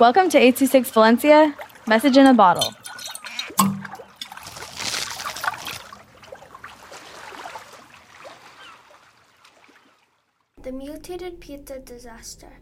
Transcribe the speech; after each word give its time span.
Welcome 0.00 0.28
to 0.30 0.38
826 0.38 0.90
Valencia, 0.90 1.56
message 1.88 2.16
in 2.16 2.26
a 2.26 2.32
bottle. 2.32 2.72
The 10.62 10.70
Mutated 10.70 11.40
Pizza 11.40 11.80
Disaster 11.80 12.60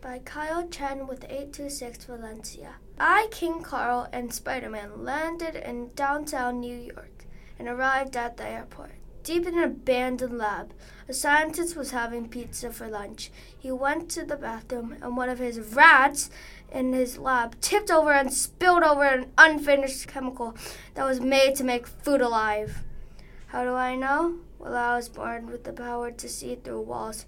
by 0.00 0.20
Kyle 0.20 0.68
Chen 0.68 1.08
with 1.08 1.24
826 1.24 2.04
Valencia. 2.04 2.76
I, 3.00 3.26
King 3.32 3.60
Carl, 3.60 4.06
and 4.12 4.32
Spider 4.32 4.70
Man 4.70 5.02
landed 5.02 5.56
in 5.56 5.90
downtown 5.96 6.60
New 6.60 6.78
York 6.78 7.24
and 7.58 7.66
arrived 7.66 8.16
at 8.16 8.36
the 8.36 8.46
airport. 8.46 8.92
Deep 9.24 9.46
in 9.46 9.56
an 9.56 9.64
abandoned 9.64 10.36
lab, 10.36 10.74
a 11.08 11.14
scientist 11.14 11.74
was 11.74 11.92
having 11.92 12.28
pizza 12.28 12.70
for 12.70 12.88
lunch. 12.88 13.32
He 13.58 13.72
went 13.72 14.10
to 14.10 14.22
the 14.22 14.36
bathroom, 14.36 14.98
and 15.00 15.16
one 15.16 15.30
of 15.30 15.38
his 15.38 15.58
rats 15.58 16.28
in 16.70 16.92
his 16.92 17.16
lab 17.16 17.58
tipped 17.62 17.90
over 17.90 18.12
and 18.12 18.30
spilled 18.30 18.82
over 18.82 19.02
an 19.02 19.32
unfinished 19.38 20.08
chemical 20.08 20.54
that 20.92 21.06
was 21.06 21.22
made 21.22 21.54
to 21.54 21.64
make 21.64 21.86
food 21.86 22.20
alive. 22.20 22.84
How 23.46 23.64
do 23.64 23.72
I 23.72 23.96
know? 23.96 24.40
Well, 24.58 24.76
I 24.76 24.96
was 24.96 25.08
born 25.08 25.46
with 25.46 25.64
the 25.64 25.72
power 25.72 26.10
to 26.10 26.28
see 26.28 26.56
through 26.56 26.82
walls. 26.82 27.24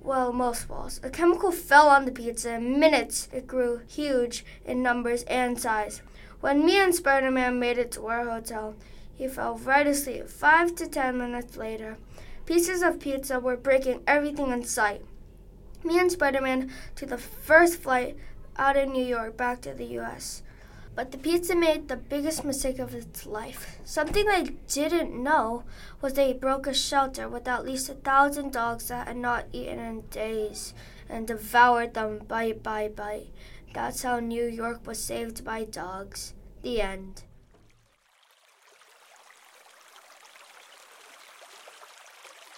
Well, 0.00 0.32
most 0.32 0.68
walls. 0.68 1.00
A 1.02 1.10
chemical 1.10 1.50
fell 1.50 1.88
on 1.88 2.04
the 2.04 2.12
pizza. 2.12 2.54
In 2.54 2.78
minutes, 2.78 3.28
it 3.32 3.48
grew 3.48 3.80
huge 3.88 4.44
in 4.64 4.80
numbers 4.80 5.24
and 5.24 5.58
size. 5.58 6.02
When 6.40 6.64
me 6.64 6.78
and 6.78 6.94
Spider 6.94 7.32
Man 7.32 7.58
made 7.58 7.78
it 7.78 7.90
to 7.92 8.06
our 8.06 8.30
hotel, 8.30 8.76
he 9.16 9.26
fell 9.26 9.56
right 9.56 9.86
asleep. 9.86 10.28
Five 10.28 10.74
to 10.76 10.86
ten 10.86 11.18
minutes 11.18 11.56
later, 11.56 11.96
pieces 12.44 12.82
of 12.82 13.00
pizza 13.00 13.40
were 13.40 13.56
breaking 13.56 14.02
everything 14.06 14.50
in 14.50 14.62
sight. 14.62 15.02
Me 15.82 15.98
and 15.98 16.12
Spider 16.12 16.40
Man 16.40 16.70
took 16.94 17.08
the 17.08 17.18
first 17.18 17.78
flight 17.78 18.16
out 18.56 18.76
of 18.76 18.88
New 18.88 19.04
York 19.04 19.36
back 19.36 19.60
to 19.62 19.72
the 19.72 19.98
US. 19.98 20.42
But 20.94 21.12
the 21.12 21.18
pizza 21.18 21.54
made 21.54 21.88
the 21.88 21.96
biggest 21.96 22.42
mistake 22.42 22.78
of 22.78 22.94
its 22.94 23.26
life. 23.26 23.78
Something 23.84 24.28
I 24.28 24.54
didn't 24.66 25.22
know 25.22 25.64
was 26.00 26.16
it 26.16 26.40
broke 26.40 26.66
a 26.66 26.72
shelter 26.72 27.28
with 27.28 27.46
at 27.46 27.66
least 27.66 27.90
a 27.90 27.94
thousand 27.94 28.52
dogs 28.52 28.88
that 28.88 29.06
had 29.06 29.18
not 29.18 29.44
eaten 29.52 29.78
in 29.78 30.00
days 30.08 30.72
and 31.08 31.26
devoured 31.26 31.92
them 31.92 32.20
bite 32.26 32.62
by 32.62 32.88
bite. 32.88 33.28
That's 33.74 34.02
how 34.02 34.20
New 34.20 34.46
York 34.46 34.86
was 34.86 35.02
saved 35.02 35.44
by 35.44 35.64
dogs. 35.64 36.32
The 36.62 36.80
end. 36.80 37.24